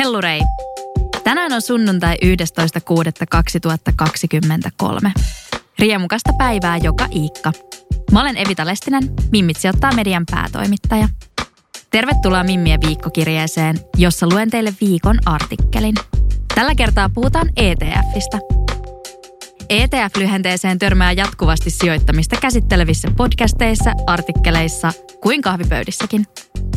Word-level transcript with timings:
Hellurei! 0.00 0.40
Tänään 1.24 1.52
on 1.52 1.62
sunnuntai 1.62 2.16
11.6.2023. 2.24 5.10
Riemukasta 5.78 6.32
päivää 6.38 6.76
joka 6.76 7.06
Iikka. 7.12 7.52
Mä 8.12 8.20
olen 8.20 8.36
Evita 8.36 8.66
Lestinen, 8.66 9.02
Mimmit 9.32 9.56
sijoittaa 9.56 9.92
median 9.92 10.24
päätoimittaja. 10.30 11.08
Tervetuloa 11.90 12.44
Mimmien 12.44 12.80
viikkokirjeeseen, 12.86 13.80
jossa 13.96 14.26
luen 14.32 14.50
teille 14.50 14.74
viikon 14.80 15.18
artikkelin. 15.26 15.94
Tällä 16.54 16.74
kertaa 16.74 17.10
puhutaan 17.14 17.48
ETFistä. 17.56 18.38
ETF-lyhenteeseen 19.68 20.78
törmää 20.78 21.12
jatkuvasti 21.12 21.70
sijoittamista 21.70 22.36
käsittelevissä 22.40 23.08
podcasteissa, 23.16 23.92
artikkeleissa 24.06 24.92
kuin 25.22 25.42
kahvipöydissäkin. 25.42 26.26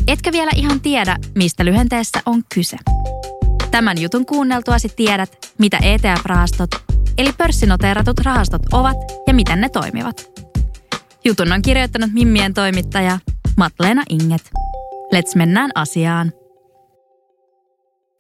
Etkä 0.07 0.31
vielä 0.31 0.51
ihan 0.55 0.81
tiedä, 0.81 1.17
mistä 1.35 1.65
lyhenteessä 1.65 2.21
on 2.25 2.41
kyse. 2.55 2.77
Tämän 3.73 4.01
jutun 4.01 4.25
kuunneltuasi 4.25 4.89
tiedät, 4.95 5.53
mitä 5.57 5.77
ETF-rahastot, 5.77 6.69
eli 7.17 7.33
pörssinoteeratut 7.37 8.19
rahastot 8.19 8.61
ovat 8.71 8.97
ja 9.27 9.33
miten 9.33 9.61
ne 9.61 9.69
toimivat. 9.69 10.31
Jutun 11.25 11.51
on 11.51 11.61
kirjoittanut 11.61 12.13
Mimmien 12.13 12.53
toimittaja 12.53 13.19
Matleena 13.57 14.03
Inget. 14.09 14.51
Let's 15.15 15.35
mennään 15.35 15.71
asiaan. 15.75 16.31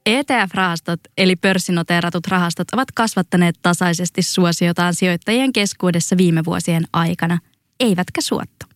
ETF-rahastot 0.05 0.99
eli 1.17 1.35
pörssinoteeratut 1.35 2.27
rahastot 2.27 2.67
ovat 2.73 2.91
kasvattaneet 2.91 3.55
tasaisesti 3.61 4.21
suosiotaan 4.21 4.95
sijoittajien 4.95 5.53
keskuudessa 5.53 6.17
viime 6.17 6.45
vuosien 6.45 6.83
aikana, 6.93 7.39
eivätkä 7.79 8.21
suottu. 8.21 8.72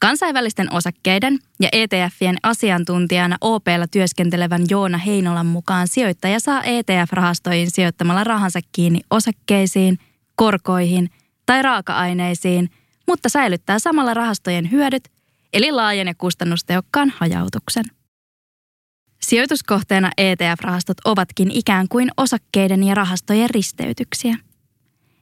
Kansainvälisten 0.00 0.72
osakkeiden 0.72 1.38
ja 1.60 1.68
ETFien 1.72 2.36
asiantuntijana 2.42 3.36
OPlla 3.40 3.86
työskentelevän 3.90 4.62
Joona 4.70 4.98
Heinolan 4.98 5.46
mukaan 5.46 5.88
sijoittaja 5.88 6.40
saa 6.40 6.62
ETF-rahastoihin 6.62 7.70
sijoittamalla 7.70 8.24
rahansa 8.24 8.60
kiinni 8.72 9.00
osakkeisiin, 9.10 9.98
korkoihin 10.34 11.10
tai 11.46 11.62
raaka-aineisiin, 11.62 12.70
mutta 13.06 13.28
säilyttää 13.28 13.78
samalla 13.78 14.14
rahastojen 14.14 14.70
hyödyt, 14.70 15.08
eli 15.52 15.72
laajan 15.72 16.06
ja 16.06 16.14
kustannustehokkaan 16.18 17.12
hajautuksen. 17.16 17.84
Sijoituskohteena 19.22 20.10
ETF-rahastot 20.18 20.98
ovatkin 21.04 21.50
ikään 21.50 21.88
kuin 21.88 22.10
osakkeiden 22.16 22.84
ja 22.84 22.94
rahastojen 22.94 23.50
risteytyksiä– 23.50 24.36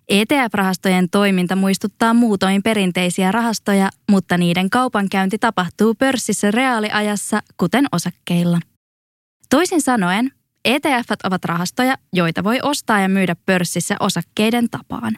ETF-rahastojen 0.08 1.10
toiminta 1.10 1.56
muistuttaa 1.56 2.14
muutoin 2.14 2.62
perinteisiä 2.62 3.32
rahastoja, 3.32 3.90
mutta 4.10 4.38
niiden 4.38 4.70
kaupankäynti 4.70 5.38
tapahtuu 5.38 5.94
pörssissä 5.94 6.50
reaaliajassa, 6.50 7.40
kuten 7.56 7.86
osakkeilla. 7.92 8.60
Toisin 9.50 9.82
sanoen, 9.82 10.32
ETF 10.64 11.10
ovat 11.24 11.44
rahastoja, 11.44 11.96
joita 12.12 12.44
voi 12.44 12.58
ostaa 12.62 13.00
ja 13.00 13.08
myydä 13.08 13.36
pörssissä 13.46 13.96
osakkeiden 14.00 14.70
tapaan. 14.70 15.16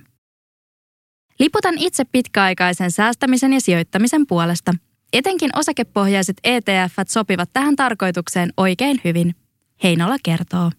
Liputan 1.38 1.78
itse 1.78 2.04
pitkäaikaisen 2.04 2.90
säästämisen 2.90 3.52
ja 3.52 3.60
sijoittamisen 3.60 4.26
puolesta. 4.26 4.72
Etenkin 5.12 5.50
osakepohjaiset 5.58 6.36
ETF 6.44 6.94
sopivat 7.08 7.50
tähän 7.52 7.76
tarkoitukseen 7.76 8.52
oikein 8.56 9.00
hyvin. 9.04 9.34
Heinola 9.82 10.16
kertoo. 10.22 10.70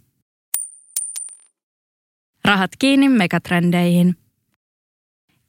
Rahat 2.45 2.71
kiinni 2.79 3.09
megatrendeihin. 3.09 4.15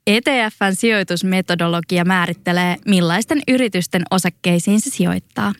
ETFn 0.07 0.75
sijoitusmetodologia 0.75 2.05
määrittelee, 2.05 2.77
millaisten 2.87 3.43
yritysten 3.49 4.03
osakkeisiin 4.11 4.81
se 4.81 4.91
sijoittaa. 4.91 5.53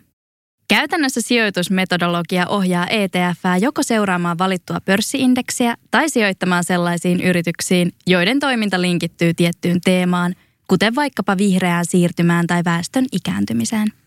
Käytännössä 0.69 1.21
sijoitusmetodologia 1.21 2.47
ohjaa 2.47 2.87
ETFää 2.87 3.57
joko 3.57 3.83
seuraamaan 3.83 4.39
valittua 4.39 4.79
pörssiindeksiä 4.85 5.77
tai 5.91 6.09
sijoittamaan 6.09 6.65
sellaisiin 6.65 7.21
yrityksiin, 7.21 7.93
joiden 8.07 8.41
toiminta 8.41 8.81
linkittyy 8.81 9.35
tiettyyn 9.35 9.81
teemaan, 9.85 10.35
kuten 10.69 10.95
vaikkapa 10.95 11.37
vihreään 11.37 11.85
siirtymään 11.87 12.47
tai 12.47 12.63
väestön 12.65 13.05
ikääntymiseen. 13.13 14.02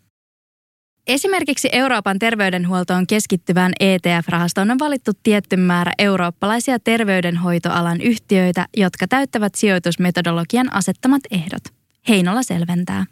Esimerkiksi 1.07 1.69
Euroopan 1.71 2.19
terveydenhuoltoon 2.19 3.07
keskittyvään 3.07 3.73
ETF-rahastoon 3.79 4.71
on 4.71 4.79
valittu 4.79 5.11
tietty 5.23 5.55
määrä 5.55 5.93
eurooppalaisia 5.97 6.79
terveydenhoitoalan 6.79 8.01
yhtiöitä, 8.01 8.65
jotka 8.77 9.07
täyttävät 9.07 9.55
sijoitusmetodologian 9.55 10.73
asettamat 10.73 11.21
ehdot. 11.31 11.63
Heinola 12.07 12.43
selventää. 12.43 13.05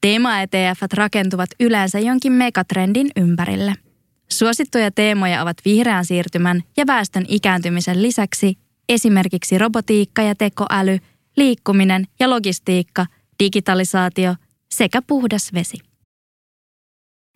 Teema-ETF 0.00 0.82
rakentuvat 0.94 1.50
yleensä 1.60 1.98
jonkin 1.98 2.32
megatrendin 2.32 3.10
ympärille. 3.16 3.74
Suosittuja 4.30 4.90
teemoja 4.90 5.42
ovat 5.42 5.56
vihreän 5.64 6.04
siirtymän 6.04 6.62
ja 6.76 6.86
väestön 6.86 7.24
ikääntymisen 7.28 8.02
lisäksi 8.02 8.58
esimerkiksi 8.88 9.58
robotiikka 9.58 10.22
ja 10.22 10.34
tekoäly, 10.34 10.98
liikkuminen 11.36 12.06
ja 12.20 12.30
logistiikka, 12.30 13.06
digitalisaatio 13.42 14.34
sekä 14.74 15.02
puhdas 15.02 15.54
vesi. 15.54 15.89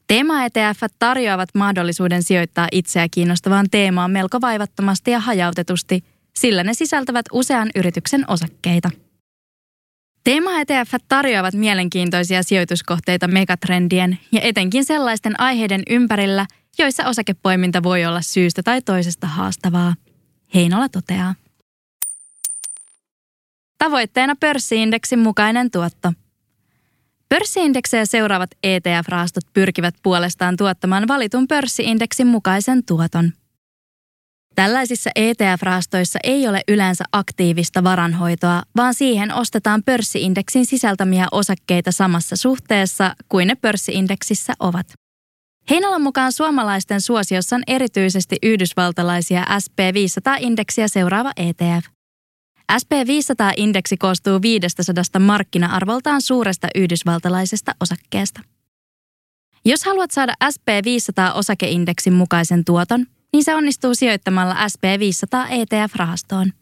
Teema-ETF 0.06 0.82
tarjoavat 0.98 1.48
mahdollisuuden 1.54 2.22
sijoittaa 2.22 2.69
itseä 2.72 3.06
kiinnostavaan 3.10 3.66
teemaan 3.70 4.10
melko 4.10 4.41
vaivattomasti 4.41 5.10
ja 5.10 5.20
hajautetusti, 5.20 6.04
sillä 6.37 6.65
ne 6.65 6.75
sisältävät 6.75 7.26
usean 7.32 7.70
yrityksen 7.75 8.25
osakkeita. 8.28 8.91
Teema-ETF 10.25 10.94
tarjoavat 11.09 11.54
mielenkiintoisia 11.54 12.42
sijoituskohteita 12.42 13.28
megatrendien 13.28 14.19
ja 14.32 14.41
etenkin 14.41 14.84
sellaisten 14.84 15.41
aiheiden 15.41 15.82
ympärillä, 15.91 16.47
joissa 16.78 17.09
osakepoiminta 17.09 17.82
voi 17.82 18.04
olla 18.04 18.21
syystä 18.21 18.62
tai 18.62 18.82
toisesta 18.82 19.26
haastavaa. 19.26 19.94
Heinola 20.54 20.88
toteaa. 20.88 21.34
Tavoitteena 23.78 24.34
pörssiindeksin 24.41 25.19
mukainen 25.19 25.71
tuotto– 25.71 26.12
Pörssiindeksejä 27.29 28.07
seuraavat 28.07 28.51
ETF-rahastot 28.62 29.45
pyrkivät 29.53 29.95
puolestaan 30.03 30.57
tuottamaan 30.57 31.09
valitun 31.09 31.49
pörssiindeksin 31.49 32.27
mukaisen 32.27 32.85
tuoton. 32.85 33.33
Tällaisissa 34.55 35.11
ETF-rahastoissa 35.17 36.19
ei 36.25 36.49
ole 36.49 36.61
yleensä 36.69 37.05
aktiivista 37.13 37.84
varanhoitoa, 37.84 38.63
vaan 38.77 38.95
siihen 38.95 39.34
ostetaan 39.34 39.83
pörssiindeksin 39.83 40.67
sisältämiä 40.67 41.27
osakkeita 41.33 41.93
samassa 41.93 42.37
suhteessa 42.37 43.15
kuin 43.29 43.49
ne 43.49 43.55
pörssiindeksissä 43.55 44.53
ovat. 44.61 44.87
Heinolan 45.71 46.03
mukaan 46.03 46.33
suomalaisten 46.33 47.01
suosiossa 47.01 47.57
on 47.57 47.63
erityisesti 47.67 48.37
yhdysvaltalaisia 48.43 49.45
SP500-indeksiä 49.45 50.89
seuraava 50.89 51.33
ETF. 51.37 51.87
SP500-indeksi 52.73 53.97
koostuu 53.99 54.43
500 54.43 55.05
markkina-arvoltaan 55.21 56.22
suuresta 56.22 56.69
yhdysvaltalaisesta 56.75 57.75
osakkeesta. 57.81 58.41
Jos 59.65 59.84
haluat 59.84 60.11
saada 60.11 60.34
SP500-osakeindeksin 60.45 62.13
mukaisen 62.13 62.65
tuoton, 62.65 63.07
niin 63.33 63.45
se 63.45 63.55
onnistuu 63.55 63.95
sijoittamalla 63.95 64.55
SP500 64.55 65.49
ETF-rahastoon. 65.51 66.53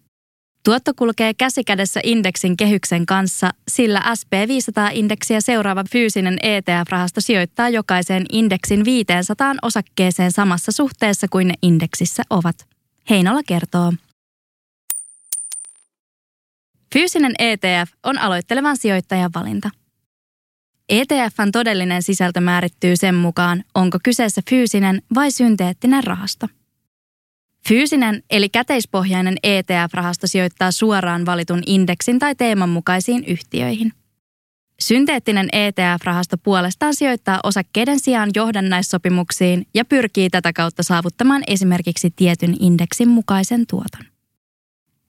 Tuotto 0.64 0.92
kulkee 0.96 1.34
käsikädessä 1.34 2.00
indeksin 2.04 2.56
kehyksen 2.56 3.06
kanssa, 3.06 3.50
sillä 3.68 4.00
SP500-indeksiä 4.00 5.40
seuraava 5.40 5.84
fyysinen 5.92 6.38
ETF-rahasto 6.42 7.20
sijoittaa 7.20 7.68
jokaiseen 7.68 8.26
indeksin 8.32 8.84
500 8.84 9.54
osakkeeseen 9.62 10.32
samassa 10.32 10.72
suhteessa 10.72 11.26
kuin 11.30 11.48
ne 11.48 11.54
indeksissä 11.62 12.22
ovat. 12.30 12.56
Heinola 13.10 13.40
kertoo. 13.46 13.92
Fyysinen 16.92 17.32
ETF 17.38 17.92
on 18.02 18.18
aloittelevan 18.18 18.76
sijoittajan 18.76 19.30
valinta. 19.34 19.70
ETFn 20.88 21.52
todellinen 21.52 22.02
sisältö 22.02 22.40
määrittyy 22.40 22.96
sen 22.96 23.14
mukaan, 23.14 23.64
onko 23.74 23.98
kyseessä 24.04 24.40
fyysinen 24.50 25.02
vai 25.14 25.30
synteettinen 25.30 26.04
rahasto. 26.04 26.46
Fyysinen 27.68 28.22
eli 28.30 28.48
käteispohjainen 28.48 29.36
ETF-rahasto 29.42 30.26
sijoittaa 30.26 30.70
suoraan 30.70 31.26
valitun 31.26 31.62
indeksin 31.66 32.18
tai 32.18 32.34
teeman 32.34 32.68
mukaisiin 32.68 33.24
yhtiöihin. 33.24 33.92
Synteettinen 34.80 35.48
ETF-rahasto 35.52 36.36
puolestaan 36.38 36.94
sijoittaa 36.94 37.40
osakkeiden 37.44 38.00
sijaan 38.00 38.30
johdannaissopimuksiin 38.34 39.66
ja 39.74 39.84
pyrkii 39.84 40.30
tätä 40.30 40.52
kautta 40.52 40.82
saavuttamaan 40.82 41.42
esimerkiksi 41.46 42.10
tietyn 42.10 42.56
indeksin 42.60 43.08
mukaisen 43.08 43.66
tuoton. 43.66 44.11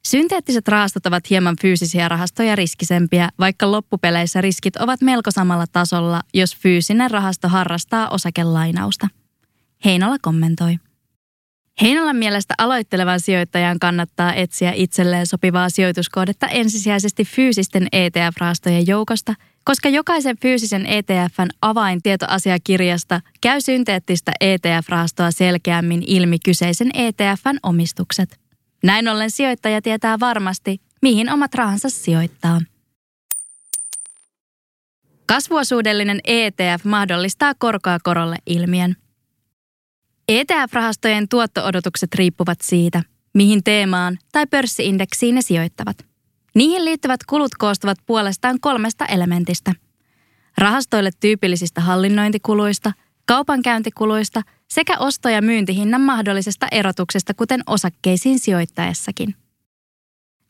Synteettiset 0.08 0.68
rahastot 0.68 1.06
ovat 1.06 1.30
hieman 1.30 1.56
fyysisiä 1.62 2.10
rahastoja 2.10 2.56
riskisempiä, 2.56 3.30
vaikka 3.40 3.72
loppupeleissä 3.72 4.42
riskit 4.42 4.76
ovat 4.76 5.02
melko 5.02 5.32
samalla 5.32 5.66
tasolla, 5.72 6.22
jos 6.34 6.56
fyysinen 6.56 7.12
rahasto 7.12 7.48
harrastaa 7.50 8.10
osakelainausta. 8.10 9.08
Heinola 9.86 10.18
kommentoi. 10.22 10.76
Heinolan 11.82 12.16
mielestä 12.16 12.54
aloittelevan 12.58 13.20
sijoittajan 13.20 13.80
kannattaa 13.80 14.34
etsiä 14.34 14.72
itselleen 14.76 15.28
sopivaa 15.28 15.70
sijoituskohdetta 15.70 16.48
ensisijaisesti 16.48 17.26
fyysisten 17.26 17.88
ETF-rahastojen 17.92 18.88
joukosta, 18.88 19.34
koska 19.64 19.90
jokaisen 19.90 20.38
fyysisen 20.42 20.86
ETFn 20.86 21.48
avaintietoasiakirjasta 21.62 23.22
käy 23.42 23.62
synteettistä 23.62 24.32
ETF-rahastoa 24.42 25.32
selkeämmin 25.32 26.04
ilmi 26.08 26.38
kyseisen 26.46 26.90
ETFn 26.94 27.58
omistukset. 27.64 28.43
Näin 28.84 29.08
ollen 29.08 29.32
sijoittaja 29.32 29.82
tietää 29.82 30.20
varmasti, 30.20 30.82
mihin 31.02 31.30
omat 31.30 31.54
rahansa 31.54 31.90
sijoittaa. 31.90 32.62
Kasvuosuudellinen 35.26 36.20
ETF 36.24 36.86
mahdollistaa 36.86 37.54
korkoa 37.58 37.98
korolle 38.04 38.36
ilmiön. 38.46 38.96
ETF-rahastojen 40.28 41.28
tuotto-odotukset 41.30 42.16
riippuvat 42.16 42.62
siitä, 42.62 43.04
mihin 43.34 43.64
teemaan 43.64 44.18
tai 44.32 44.48
pörssiindeksiin 44.48 45.36
ne 45.36 45.42
sijoittavat. 45.42 45.98
Niihin 46.56 46.86
liittyvät 46.86 47.20
kulut 47.30 47.52
koostuvat 47.58 47.98
puolestaan 48.06 48.60
kolmesta 48.62 49.06
elementistä. 49.06 49.74
Rahastoille 50.58 51.10
tyypillisistä 51.20 51.82
hallinnointikuluista, 51.82 52.92
kaupankäyntikuluista 53.26 54.42
sekä 54.70 54.98
osto- 54.98 55.30
ja 55.30 55.42
myyntihinnan 55.42 56.02
mahdollisesta 56.02 56.68
erotuksesta, 56.72 57.34
kuten 57.34 57.64
osakkeisiin 57.68 58.40
sijoittaessakin. 58.40 59.36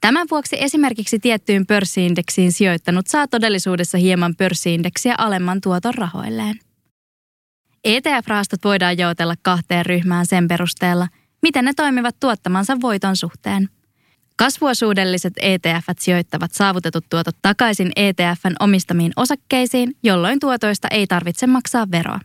Tämän 0.01 0.27
vuoksi 0.31 0.55
esimerkiksi 0.59 1.19
tiettyyn 1.19 1.65
pörssiindeksiin 1.65 2.51
sijoittanut 2.51 3.07
saa 3.07 3.27
todellisuudessa 3.27 3.97
hieman 3.97 4.35
pörssiindeksiä 4.35 5.15
alemman 5.17 5.61
tuoton 5.61 5.93
rahoilleen. 5.93 6.59
ETF-rahastot 7.83 8.63
voidaan 8.63 8.97
jaotella 8.97 9.35
kahteen 9.41 9.85
ryhmään 9.85 10.25
sen 10.25 10.47
perusteella, 10.47 11.07
miten 11.41 11.65
ne 11.65 11.73
toimivat 11.73 12.15
tuottamansa 12.19 12.81
voiton 12.81 13.17
suhteen. 13.17 13.69
Kasvuosuudelliset 14.35 15.33
ETF 15.41 15.87
sijoittavat 15.99 16.51
saavutetut 16.51 17.05
tuotot 17.09 17.35
takaisin 17.41 17.91
ETFn 17.95 18.55
omistamiin 18.59 19.11
osakkeisiin, 19.15 19.95
jolloin 20.03 20.39
tuotoista 20.39 20.87
ei 20.91 21.07
tarvitse 21.07 21.47
maksaa 21.47 21.91
veroa. 21.91 22.19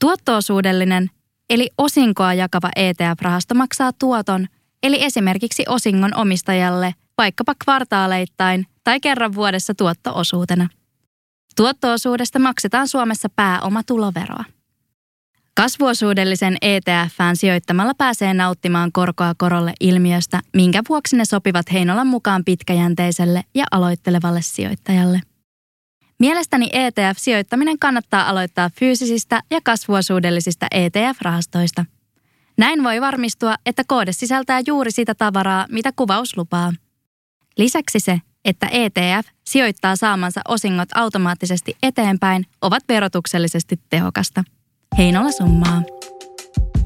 Tuottoosuudellinen, 0.00 1.10
eli 1.50 1.70
osinkoa 1.78 2.34
jakava 2.34 2.70
ETF-rahasto 2.76 3.54
maksaa 3.54 3.92
tuoton, 3.92 4.46
eli 4.82 5.04
esimerkiksi 5.04 5.64
osingon 5.68 6.16
omistajalle 6.16 6.94
vaikkapa 7.18 7.54
kvartaaleittain 7.64 8.66
tai 8.84 9.00
kerran 9.00 9.34
vuodessa 9.34 9.74
tuottoosuutena. 9.74 10.68
Tuottoosuudesta 11.56 12.38
maksetaan 12.38 12.88
Suomessa 12.88 13.28
pääomatuloveroa. 13.36 14.44
Kasvuosuudellisen 15.54 16.56
ETFään 16.62 17.36
sijoittamalla 17.36 17.94
pääsee 17.94 18.34
nauttimaan 18.34 18.92
korkoa 18.92 19.32
korolle 19.36 19.72
ilmiöstä, 19.80 20.40
minkä 20.54 20.82
vuoksi 20.88 21.16
ne 21.16 21.24
sopivat 21.24 21.72
Heinolan 21.72 22.06
mukaan 22.06 22.44
pitkäjänteiselle 22.44 23.42
ja 23.54 23.64
aloittelevalle 23.70 24.42
sijoittajalle. 24.42 25.20
Mielestäni 26.18 26.68
ETF-sijoittaminen 26.72 27.78
kannattaa 27.78 28.28
aloittaa 28.28 28.70
fyysisistä 28.70 29.42
ja 29.50 29.60
kasvuosuudellisista 29.64 30.66
ETF-rahastoista. 30.74 31.84
Näin 32.58 32.84
voi 32.84 33.00
varmistua, 33.00 33.54
että 33.66 33.82
koode 33.86 34.12
sisältää 34.12 34.60
juuri 34.66 34.90
sitä 34.90 35.14
tavaraa, 35.14 35.66
mitä 35.70 35.92
kuvaus 35.96 36.36
lupaa. 36.36 36.72
Lisäksi 37.58 38.00
se, 38.00 38.20
että 38.44 38.66
ETF 38.66 39.28
sijoittaa 39.46 39.96
saamansa 39.96 40.40
osingot 40.48 40.88
automaattisesti 40.94 41.76
eteenpäin, 41.82 42.46
ovat 42.60 42.82
verotuksellisesti 42.88 43.80
tehokasta. 43.90 44.44
Heinola 44.98 45.32
summaa. 45.32 45.82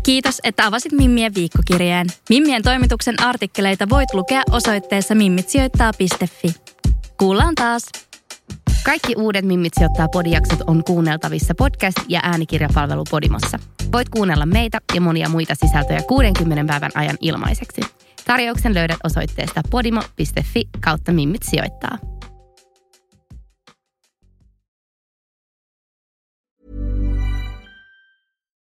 Kiitos, 0.03 0.41
että 0.44 0.67
avasit 0.67 0.93
Mimmien 0.93 1.35
viikkokirjeen. 1.35 2.06
Mimmien 2.29 2.62
toimituksen 2.62 3.23
artikkeleita 3.23 3.88
voit 3.88 4.15
lukea 4.15 4.43
osoitteessa 4.50 5.15
mimmitsijoittaa.fi. 5.15 6.55
Kuullaan 7.17 7.55
taas! 7.55 8.10
Kaikki 8.85 9.14
uudet 9.17 9.44
Mimmit 9.44 9.73
sijoittaa 9.75 10.08
podijaksot 10.08 10.61
on 10.67 10.85
kuunneltavissa 10.85 11.55
podcast- 11.62 12.05
ja 12.08 12.20
äänikirjapalvelu 12.23 13.05
Podimossa. 13.11 13.58
Voit 13.93 14.08
kuunnella 14.08 14.47
meitä 14.47 14.79
ja 14.94 15.00
monia 15.00 15.29
muita 15.29 15.55
sisältöjä 15.55 16.02
60 16.08 16.64
päivän 16.73 16.91
ajan 16.94 17.17
ilmaiseksi. 17.20 17.81
Tarjouksen 18.26 18.75
löydät 18.75 18.99
osoitteesta 19.05 19.61
podimo.fi 19.70 20.69
kautta 20.81 21.12
Mimmit 21.12 21.43
sijoittaa. 21.43 21.99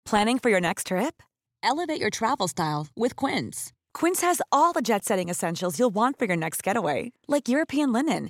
Planning 0.09 0.39
for 0.39 0.49
your 0.51 0.61
next 0.61 0.87
trip? 0.87 1.21
Elevate 1.63 1.99
your 1.99 2.11
travel 2.11 2.47
style 2.47 2.87
with 2.95 3.15
Quince. 3.15 3.73
Quince 3.99 4.21
has 4.21 4.41
all 4.51 4.71
the 4.71 4.81
jet-setting 4.81 5.29
essentials 5.29 5.79
you'll 5.79 5.95
want 5.95 6.19
for 6.19 6.25
your 6.25 6.37
next 6.37 6.61
getaway, 6.63 7.11
like 7.27 7.49
European 7.49 7.91
linen, 7.91 8.29